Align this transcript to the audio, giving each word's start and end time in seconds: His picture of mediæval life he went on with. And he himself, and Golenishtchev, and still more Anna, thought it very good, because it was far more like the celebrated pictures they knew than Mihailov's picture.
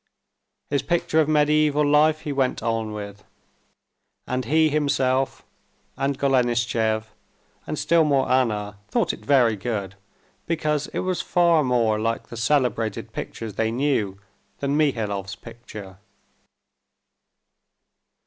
His 0.71 0.81
picture 0.81 1.21
of 1.21 1.27
mediæval 1.27 1.85
life 1.87 2.21
he 2.21 2.31
went 2.33 2.63
on 2.63 2.91
with. 2.91 3.23
And 4.25 4.45
he 4.45 4.67
himself, 4.69 5.43
and 5.95 6.17
Golenishtchev, 6.17 7.03
and 7.67 7.77
still 7.77 8.03
more 8.03 8.27
Anna, 8.27 8.79
thought 8.87 9.13
it 9.13 9.19
very 9.23 9.55
good, 9.55 9.93
because 10.47 10.87
it 10.87 11.01
was 11.01 11.21
far 11.21 11.63
more 11.63 11.99
like 11.99 12.29
the 12.29 12.35
celebrated 12.37 13.13
pictures 13.13 13.53
they 13.53 13.69
knew 13.69 14.17
than 14.59 14.75
Mihailov's 14.75 15.35
picture. 15.35 15.99